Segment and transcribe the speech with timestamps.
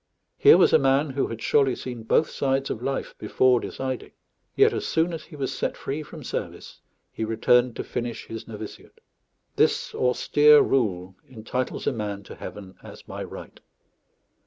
[0.39, 4.13] Here was a man who had surely seen both sides of life before deciding;
[4.55, 6.81] yet as soon as he was set free from service
[7.11, 8.99] he returned to finish his novitiate.
[9.57, 13.59] This austere rule entitles a man to heaven as by right.